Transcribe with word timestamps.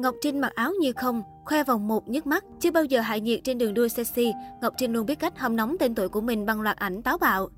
Ngọc 0.00 0.14
Trinh 0.20 0.40
mặc 0.40 0.52
áo 0.54 0.72
như 0.80 0.92
không, 0.92 1.22
khoe 1.44 1.64
vòng 1.64 1.88
một 1.88 2.08
nhức 2.08 2.26
mắt. 2.26 2.44
Chưa 2.60 2.70
bao 2.70 2.84
giờ 2.84 3.00
hại 3.00 3.20
nhiệt 3.20 3.40
trên 3.44 3.58
đường 3.58 3.74
đua 3.74 3.88
sexy, 3.88 4.32
Ngọc 4.60 4.74
Trinh 4.78 4.92
luôn 4.92 5.06
biết 5.06 5.18
cách 5.18 5.38
hâm 5.38 5.56
nóng 5.56 5.76
tên 5.78 5.94
tuổi 5.94 6.08
của 6.08 6.20
mình 6.20 6.46
bằng 6.46 6.60
loạt 6.60 6.76
ảnh 6.76 7.02
táo 7.02 7.18
bạo. 7.18 7.48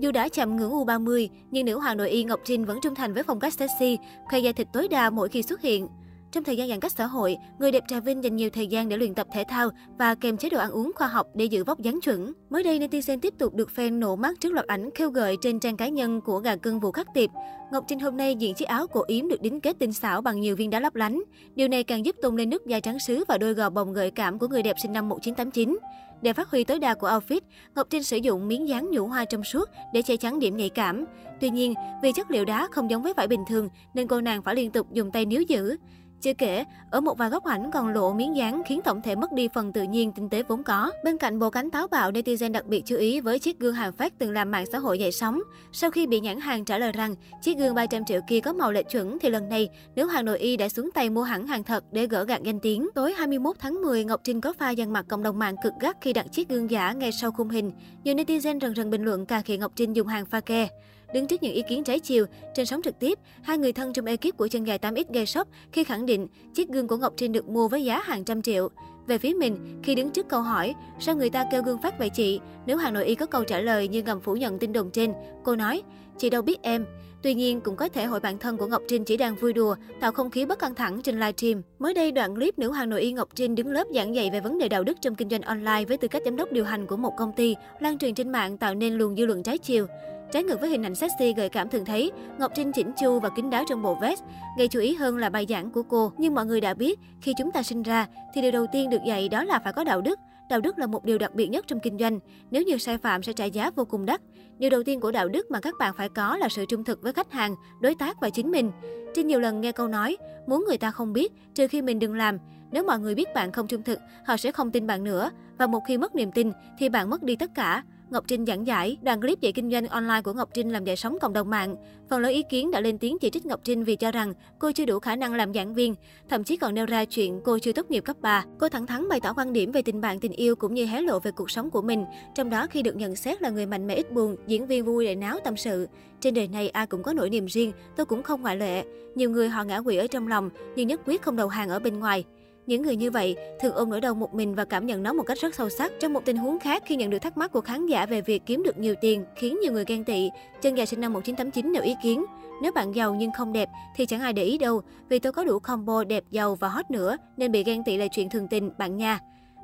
Dù 0.00 0.12
đã 0.12 0.28
chạm 0.28 0.56
ngưỡng 0.56 0.70
U30, 0.70 1.28
nhưng 1.50 1.66
nữ 1.66 1.78
hoàng 1.78 1.96
nội 1.96 2.10
y 2.10 2.24
Ngọc 2.24 2.40
Trinh 2.44 2.64
vẫn 2.64 2.78
trung 2.82 2.94
thành 2.94 3.14
với 3.14 3.22
phong 3.22 3.40
cách 3.40 3.54
sexy, 3.54 3.98
khoe 4.30 4.38
da 4.38 4.52
thịt 4.52 4.66
tối 4.72 4.88
đa 4.88 5.10
mỗi 5.10 5.28
khi 5.28 5.42
xuất 5.42 5.60
hiện. 5.60 5.88
Trong 6.32 6.44
thời 6.44 6.56
gian 6.56 6.68
giãn 6.68 6.80
cách 6.80 6.92
xã 6.92 7.06
hội, 7.06 7.36
người 7.58 7.72
đẹp 7.72 7.84
Trà 7.88 8.00
Vinh 8.00 8.24
dành 8.24 8.36
nhiều 8.36 8.50
thời 8.50 8.66
gian 8.66 8.88
để 8.88 8.96
luyện 8.96 9.14
tập 9.14 9.26
thể 9.32 9.44
thao 9.48 9.70
và 9.98 10.14
kèm 10.14 10.36
chế 10.36 10.48
độ 10.50 10.58
ăn 10.58 10.70
uống 10.70 10.92
khoa 10.94 11.06
học 11.06 11.26
để 11.34 11.44
giữ 11.44 11.64
vóc 11.64 11.80
dáng 11.80 12.00
chuẩn. 12.00 12.32
Mới 12.50 12.62
đây, 12.62 12.78
netizen 12.78 13.20
tiếp 13.20 13.34
tục 13.38 13.54
được 13.54 13.70
fan 13.76 13.98
nổ 13.98 14.16
mắt 14.16 14.40
trước 14.40 14.52
loạt 14.52 14.66
ảnh 14.66 14.90
kêu 14.94 15.10
gợi 15.10 15.36
trên 15.40 15.60
trang 15.60 15.76
cá 15.76 15.88
nhân 15.88 16.20
của 16.20 16.38
gà 16.38 16.56
cưng 16.56 16.80
Vũ 16.80 16.92
Khắc 16.92 17.06
Tiệp. 17.14 17.30
Ngọc 17.72 17.84
Trinh 17.88 18.00
hôm 18.00 18.16
nay 18.16 18.34
diện 18.34 18.54
chiếc 18.54 18.68
áo 18.68 18.86
cổ 18.86 19.04
yếm 19.06 19.28
được 19.28 19.42
đính 19.42 19.60
kết 19.60 19.76
tinh 19.78 19.92
xảo 19.92 20.22
bằng 20.22 20.40
nhiều 20.40 20.56
viên 20.56 20.70
đá 20.70 20.80
lấp 20.80 20.94
lánh. 20.94 21.22
Điều 21.54 21.68
này 21.68 21.84
càng 21.84 22.06
giúp 22.06 22.16
tôn 22.22 22.36
lên 22.36 22.50
nước 22.50 22.66
da 22.66 22.80
trắng 22.80 22.98
sứ 22.98 23.24
và 23.28 23.38
đôi 23.38 23.54
gò 23.54 23.70
bồng 23.70 23.92
gợi 23.92 24.10
cảm 24.10 24.38
của 24.38 24.48
người 24.48 24.62
đẹp 24.62 24.76
sinh 24.82 24.92
năm 24.92 25.08
1989. 25.08 25.78
Để 26.22 26.32
phát 26.32 26.50
huy 26.50 26.64
tối 26.64 26.78
đa 26.78 26.94
của 26.94 27.08
outfit, 27.08 27.40
Ngọc 27.74 27.86
Trinh 27.90 28.02
sử 28.02 28.16
dụng 28.16 28.48
miếng 28.48 28.68
dán 28.68 28.90
nhũ 28.90 29.06
hoa 29.06 29.24
trong 29.24 29.44
suốt 29.44 29.68
để 29.92 30.02
che 30.02 30.16
chắn 30.16 30.38
điểm 30.38 30.56
nhạy 30.56 30.68
cảm. 30.68 31.04
Tuy 31.40 31.50
nhiên, 31.50 31.74
vì 32.02 32.12
chất 32.12 32.30
liệu 32.30 32.44
đá 32.44 32.68
không 32.70 32.90
giống 32.90 33.02
với 33.02 33.14
vải 33.16 33.28
bình 33.28 33.44
thường 33.48 33.68
nên 33.94 34.06
cô 34.06 34.20
nàng 34.20 34.42
phải 34.42 34.54
liên 34.54 34.70
tục 34.70 34.92
dùng 34.92 35.10
tay 35.10 35.26
níu 35.26 35.42
giữ. 35.42 35.76
Chưa 36.20 36.32
kể, 36.34 36.64
ở 36.90 37.00
một 37.00 37.18
vài 37.18 37.30
góc 37.30 37.44
ảnh 37.44 37.70
còn 37.70 37.88
lộ 37.88 38.12
miếng 38.12 38.36
dán 38.36 38.62
khiến 38.66 38.80
tổng 38.84 39.02
thể 39.02 39.14
mất 39.14 39.32
đi 39.32 39.48
phần 39.54 39.72
tự 39.72 39.82
nhiên 39.82 40.12
tinh 40.12 40.28
tế 40.28 40.42
vốn 40.42 40.62
có. 40.62 40.90
Bên 41.04 41.18
cạnh 41.18 41.38
bộ 41.38 41.50
cánh 41.50 41.70
táo 41.70 41.88
bạo, 41.88 42.10
netizen 42.10 42.52
đặc 42.52 42.66
biệt 42.66 42.82
chú 42.86 42.96
ý 42.96 43.20
với 43.20 43.38
chiếc 43.38 43.58
gương 43.58 43.74
hàng 43.74 43.92
phát 43.92 44.18
từng 44.18 44.30
làm 44.30 44.50
mạng 44.50 44.64
xã 44.72 44.78
hội 44.78 44.98
dậy 44.98 45.12
sóng. 45.12 45.40
Sau 45.72 45.90
khi 45.90 46.06
bị 46.06 46.20
nhãn 46.20 46.40
hàng 46.40 46.64
trả 46.64 46.78
lời 46.78 46.92
rằng 46.92 47.14
chiếc 47.42 47.58
gương 47.58 47.74
300 47.74 48.04
triệu 48.04 48.20
kia 48.28 48.40
có 48.40 48.52
màu 48.52 48.72
lệch 48.72 48.90
chuẩn 48.90 49.18
thì 49.18 49.28
lần 49.28 49.48
này 49.48 49.68
nếu 49.94 50.06
hàng 50.06 50.24
nội 50.24 50.38
y 50.38 50.56
đã 50.56 50.68
xuống 50.68 50.90
tay 50.94 51.10
mua 51.10 51.22
hẳn 51.22 51.46
hàng 51.46 51.64
thật 51.64 51.84
để 51.92 52.06
gỡ 52.06 52.24
gạt 52.24 52.42
danh 52.42 52.60
tiếng. 52.60 52.88
Tối 52.94 53.12
21 53.12 53.56
tháng 53.58 53.82
10, 53.82 54.04
Ngọc 54.04 54.20
Trinh 54.24 54.40
có 54.40 54.52
pha 54.52 54.74
dàn 54.74 54.92
mặt 54.92 55.04
cộng 55.08 55.22
đồng 55.22 55.38
mạng 55.38 55.56
cực 55.62 55.72
gắt 55.80 55.96
khi 56.00 56.12
đặt 56.12 56.26
chiếc 56.32 56.48
gương 56.48 56.70
giả 56.70 56.92
ngay 56.92 57.12
sau 57.12 57.30
khung 57.30 57.48
hình. 57.48 57.72
Nhiều 58.04 58.14
netizen 58.14 58.60
rần 58.60 58.74
rần 58.74 58.90
bình 58.90 59.04
luận 59.04 59.26
cà 59.26 59.40
khịa 59.40 59.56
Ngọc 59.56 59.72
Trinh 59.76 59.92
dùng 59.92 60.06
hàng 60.06 60.26
pha 60.26 60.40
ke. 60.40 60.68
Đứng 61.14 61.26
trước 61.26 61.42
những 61.42 61.52
ý 61.52 61.62
kiến 61.68 61.84
trái 61.84 62.00
chiều, 62.00 62.26
trên 62.54 62.66
sóng 62.66 62.82
trực 62.82 62.98
tiếp, 62.98 63.18
hai 63.42 63.58
người 63.58 63.72
thân 63.72 63.92
trong 63.92 64.04
ekip 64.04 64.36
của 64.36 64.48
chân 64.48 64.66
dài 64.66 64.78
8X 64.78 65.04
gây 65.08 65.26
sốc 65.26 65.48
khi 65.72 65.84
khẳng 65.84 66.06
định 66.06 66.26
chiếc 66.54 66.68
gương 66.68 66.88
của 66.88 66.96
Ngọc 66.96 67.12
Trinh 67.16 67.32
được 67.32 67.48
mua 67.48 67.68
với 67.68 67.84
giá 67.84 68.00
hàng 68.00 68.24
trăm 68.24 68.42
triệu. 68.42 68.68
Về 69.06 69.18
phía 69.18 69.34
mình, 69.34 69.80
khi 69.82 69.94
đứng 69.94 70.10
trước 70.10 70.28
câu 70.28 70.42
hỏi, 70.42 70.74
sao 71.00 71.16
người 71.16 71.30
ta 71.30 71.44
kêu 71.52 71.62
gương 71.62 71.82
phát 71.82 71.98
vậy 71.98 72.10
chị? 72.10 72.40
Nếu 72.66 72.76
Hà 72.76 72.90
Nội 72.90 73.04
Y 73.04 73.14
có 73.14 73.26
câu 73.26 73.44
trả 73.44 73.60
lời 73.60 73.88
như 73.88 74.02
ngầm 74.02 74.20
phủ 74.20 74.34
nhận 74.36 74.58
tin 74.58 74.72
đồn 74.72 74.90
trên, 74.90 75.12
cô 75.44 75.56
nói, 75.56 75.82
chị 76.18 76.30
đâu 76.30 76.42
biết 76.42 76.62
em. 76.62 76.86
Tuy 77.22 77.34
nhiên, 77.34 77.60
cũng 77.60 77.76
có 77.76 77.88
thể 77.88 78.04
hội 78.04 78.20
bạn 78.20 78.38
thân 78.38 78.56
của 78.56 78.66
Ngọc 78.66 78.82
Trinh 78.88 79.04
chỉ 79.04 79.16
đang 79.16 79.36
vui 79.36 79.52
đùa, 79.52 79.76
tạo 80.00 80.12
không 80.12 80.30
khí 80.30 80.46
bất 80.46 80.58
căng 80.58 80.74
thẳng 80.74 81.02
trên 81.02 81.14
livestream. 81.14 81.62
Mới 81.78 81.94
đây, 81.94 82.12
đoạn 82.12 82.34
clip 82.34 82.58
nữ 82.58 82.70
hoàng 82.70 82.90
nội 82.90 83.00
y 83.00 83.12
Ngọc 83.12 83.28
Trinh 83.34 83.54
đứng 83.54 83.70
lớp 83.70 83.86
giảng 83.94 84.14
dạy 84.14 84.30
về 84.32 84.40
vấn 84.40 84.58
đề 84.58 84.68
đạo 84.68 84.84
đức 84.84 84.96
trong 85.00 85.14
kinh 85.14 85.28
doanh 85.28 85.42
online 85.42 85.84
với 85.88 85.96
tư 85.96 86.08
cách 86.08 86.22
giám 86.24 86.36
đốc 86.36 86.52
điều 86.52 86.64
hành 86.64 86.86
của 86.86 86.96
một 86.96 87.12
công 87.18 87.32
ty, 87.32 87.56
lan 87.80 87.98
truyền 87.98 88.14
trên 88.14 88.32
mạng 88.32 88.58
tạo 88.58 88.74
nên 88.74 88.94
luồng 88.94 89.16
dư 89.16 89.26
luận 89.26 89.42
trái 89.42 89.58
chiều. 89.58 89.86
Trái 90.32 90.42
ngược 90.42 90.60
với 90.60 90.70
hình 90.70 90.82
ảnh 90.82 90.94
sexy 90.94 91.34
gợi 91.34 91.48
cảm 91.48 91.68
thường 91.68 91.84
thấy, 91.84 92.12
Ngọc 92.38 92.52
Trinh 92.54 92.72
chỉnh 92.72 92.92
chu 93.00 93.20
và 93.20 93.28
kín 93.28 93.50
đáo 93.50 93.64
trong 93.68 93.82
bộ 93.82 93.94
vest. 93.94 94.22
Gây 94.58 94.68
chú 94.68 94.80
ý 94.80 94.94
hơn 94.94 95.16
là 95.16 95.28
bài 95.28 95.46
giảng 95.48 95.70
của 95.70 95.82
cô. 95.82 96.12
Nhưng 96.18 96.34
mọi 96.34 96.46
người 96.46 96.60
đã 96.60 96.74
biết, 96.74 96.98
khi 97.20 97.34
chúng 97.38 97.52
ta 97.52 97.62
sinh 97.62 97.82
ra, 97.82 98.06
thì 98.34 98.42
điều 98.42 98.50
đầu 98.50 98.66
tiên 98.72 98.90
được 98.90 99.00
dạy 99.06 99.28
đó 99.28 99.44
là 99.44 99.58
phải 99.58 99.72
có 99.72 99.84
đạo 99.84 100.00
đức. 100.00 100.18
Đạo 100.50 100.60
đức 100.60 100.78
là 100.78 100.86
một 100.86 101.04
điều 101.04 101.18
đặc 101.18 101.34
biệt 101.34 101.46
nhất 101.46 101.64
trong 101.66 101.80
kinh 101.80 101.98
doanh. 101.98 102.18
Nếu 102.50 102.62
như 102.62 102.78
sai 102.78 102.98
phạm 102.98 103.22
sẽ 103.22 103.32
trả 103.32 103.44
giá 103.44 103.70
vô 103.70 103.84
cùng 103.84 104.06
đắt. 104.06 104.20
Điều 104.58 104.70
đầu 104.70 104.82
tiên 104.82 105.00
của 105.00 105.12
đạo 105.12 105.28
đức 105.28 105.50
mà 105.50 105.60
các 105.60 105.74
bạn 105.78 105.94
phải 105.96 106.08
có 106.08 106.36
là 106.36 106.48
sự 106.48 106.64
trung 106.68 106.84
thực 106.84 107.02
với 107.02 107.12
khách 107.12 107.32
hàng, 107.32 107.54
đối 107.80 107.94
tác 107.94 108.20
và 108.20 108.30
chính 108.30 108.50
mình. 108.50 108.70
Trên 109.14 109.26
nhiều 109.26 109.40
lần 109.40 109.60
nghe 109.60 109.72
câu 109.72 109.88
nói, 109.88 110.16
muốn 110.46 110.64
người 110.68 110.78
ta 110.78 110.90
không 110.90 111.12
biết, 111.12 111.32
trừ 111.54 111.68
khi 111.68 111.82
mình 111.82 111.98
đừng 111.98 112.14
làm. 112.14 112.38
Nếu 112.72 112.84
mọi 112.84 112.98
người 112.98 113.14
biết 113.14 113.28
bạn 113.34 113.52
không 113.52 113.66
trung 113.66 113.82
thực, 113.82 113.98
họ 114.26 114.36
sẽ 114.36 114.52
không 114.52 114.70
tin 114.70 114.86
bạn 114.86 115.04
nữa. 115.04 115.30
Và 115.58 115.66
một 115.66 115.80
khi 115.88 115.98
mất 115.98 116.14
niềm 116.14 116.32
tin, 116.32 116.52
thì 116.78 116.88
bạn 116.88 117.10
mất 117.10 117.22
đi 117.22 117.36
tất 117.36 117.50
cả. 117.54 117.82
Ngọc 118.10 118.24
Trinh 118.26 118.46
giảng 118.46 118.66
giải, 118.66 118.96
đoạn 119.02 119.20
clip 119.20 119.40
dạy 119.40 119.52
kinh 119.52 119.70
doanh 119.70 119.86
online 119.86 120.22
của 120.24 120.32
Ngọc 120.32 120.48
Trinh 120.54 120.72
làm 120.72 120.84
dậy 120.84 120.96
sóng 120.96 121.18
cộng 121.20 121.32
đồng 121.32 121.50
mạng. 121.50 121.76
Phần 122.08 122.20
lớn 122.20 122.32
ý 122.32 122.42
kiến 122.50 122.70
đã 122.70 122.80
lên 122.80 122.98
tiếng 122.98 123.18
chỉ 123.18 123.30
trích 123.30 123.46
Ngọc 123.46 123.60
Trinh 123.64 123.84
vì 123.84 123.96
cho 123.96 124.10
rằng 124.10 124.34
cô 124.58 124.72
chưa 124.72 124.84
đủ 124.84 124.98
khả 124.98 125.16
năng 125.16 125.34
làm 125.34 125.54
giảng 125.54 125.74
viên, 125.74 125.94
thậm 126.28 126.44
chí 126.44 126.56
còn 126.56 126.74
nêu 126.74 126.86
ra 126.86 127.04
chuyện 127.04 127.40
cô 127.44 127.58
chưa 127.58 127.72
tốt 127.72 127.90
nghiệp 127.90 128.00
cấp 128.00 128.16
3. 128.20 128.44
Cô 128.58 128.68
thẳng 128.68 128.86
thắn 128.86 129.08
bày 129.08 129.20
tỏ 129.20 129.32
quan 129.36 129.52
điểm 129.52 129.72
về 129.72 129.82
tình 129.82 130.00
bạn 130.00 130.20
tình 130.20 130.32
yêu 130.32 130.56
cũng 130.56 130.74
như 130.74 130.86
hé 130.86 131.02
lộ 131.02 131.18
về 131.18 131.30
cuộc 131.30 131.50
sống 131.50 131.70
của 131.70 131.82
mình, 131.82 132.04
trong 132.34 132.50
đó 132.50 132.66
khi 132.70 132.82
được 132.82 132.96
nhận 132.96 133.16
xét 133.16 133.42
là 133.42 133.50
người 133.50 133.66
mạnh 133.66 133.86
mẽ 133.86 133.94
ít 133.94 134.12
buồn, 134.12 134.36
diễn 134.46 134.66
viên 134.66 134.84
vui 134.84 135.04
để 135.04 135.14
náo 135.14 135.38
tâm 135.44 135.56
sự. 135.56 135.88
Trên 136.20 136.34
đời 136.34 136.48
này 136.48 136.68
ai 136.68 136.86
cũng 136.86 137.02
có 137.02 137.12
nỗi 137.12 137.30
niềm 137.30 137.46
riêng, 137.46 137.72
tôi 137.96 138.06
cũng 138.06 138.22
không 138.22 138.42
ngoại 138.42 138.56
lệ. 138.56 138.84
Nhiều 139.14 139.30
người 139.30 139.48
họ 139.48 139.64
ngã 139.64 139.82
quỵ 139.82 139.96
ở 139.96 140.06
trong 140.06 140.28
lòng, 140.28 140.50
nhưng 140.76 140.88
nhất 140.88 141.00
quyết 141.06 141.22
không 141.22 141.36
đầu 141.36 141.48
hàng 141.48 141.68
ở 141.68 141.78
bên 141.78 141.98
ngoài. 141.98 142.24
Những 142.70 142.82
người 142.82 142.96
như 142.96 143.10
vậy 143.10 143.36
thường 143.60 143.74
ôm 143.74 143.90
nỗi 143.90 144.00
đau 144.00 144.14
một 144.14 144.34
mình 144.34 144.54
và 144.54 144.64
cảm 144.64 144.86
nhận 144.86 145.02
nó 145.02 145.12
một 145.12 145.22
cách 145.22 145.38
rất 145.40 145.54
sâu 145.54 145.68
sắc. 145.68 145.92
Trong 146.00 146.12
một 146.12 146.24
tình 146.24 146.36
huống 146.36 146.58
khác, 146.58 146.82
khi 146.86 146.96
nhận 146.96 147.10
được 147.10 147.18
thắc 147.18 147.36
mắc 147.36 147.52
của 147.52 147.60
khán 147.60 147.86
giả 147.86 148.06
về 148.06 148.20
việc 148.20 148.42
kiếm 148.46 148.62
được 148.62 148.78
nhiều 148.78 148.94
tiền 149.00 149.24
khiến 149.36 149.58
nhiều 149.62 149.72
người 149.72 149.84
ghen 149.86 150.04
tị, 150.04 150.30
chân 150.62 150.74
dài 150.74 150.86
sinh 150.86 151.00
năm 151.00 151.12
1989 151.12 151.72
nêu 151.72 151.82
ý 151.82 151.94
kiến. 152.02 152.24
Nếu 152.62 152.72
bạn 152.72 152.94
giàu 152.94 153.14
nhưng 153.14 153.32
không 153.32 153.52
đẹp 153.52 153.68
thì 153.96 154.06
chẳng 154.06 154.20
ai 154.20 154.32
để 154.32 154.42
ý 154.42 154.58
đâu, 154.58 154.82
vì 155.08 155.18
tôi 155.18 155.32
có 155.32 155.44
đủ 155.44 155.58
combo 155.58 156.04
đẹp, 156.04 156.24
giàu 156.30 156.54
và 156.54 156.68
hot 156.68 156.90
nữa 156.90 157.16
nên 157.36 157.52
bị 157.52 157.64
ghen 157.64 157.84
tị 157.84 157.96
là 157.96 158.06
chuyện 158.06 158.30
thường 158.30 158.48
tình, 158.48 158.70
bạn 158.78 158.96
nha. 158.96 159.18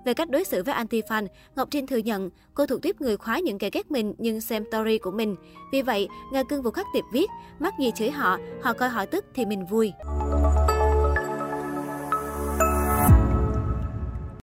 Về 0.04 0.14
cách 0.14 0.30
đối 0.30 0.44
xử 0.44 0.62
với 0.62 0.74
anti-fan, 0.74 1.26
Ngọc 1.56 1.68
Trinh 1.70 1.86
thừa 1.86 1.96
nhận 1.96 2.30
cô 2.54 2.66
thuộc 2.66 2.82
tiếp 2.82 2.96
người 3.00 3.16
khoái 3.16 3.42
những 3.42 3.58
kẻ 3.58 3.70
ghét 3.72 3.90
mình 3.90 4.14
nhưng 4.18 4.40
xem 4.40 4.64
story 4.70 4.98
của 4.98 5.10
mình. 5.10 5.36
Vì 5.72 5.82
vậy, 5.82 6.08
Nga 6.32 6.42
Cưng 6.42 6.62
Vũ 6.62 6.70
Khắc 6.70 6.86
Tiệp 6.94 7.04
viết, 7.12 7.30
mắc 7.58 7.74
gì 7.80 7.90
chửi 7.94 8.10
họ, 8.10 8.38
họ 8.62 8.72
coi 8.72 8.88
họ 8.88 9.06
tức 9.06 9.24
thì 9.34 9.44
mình 9.44 9.66
vui. 9.66 9.92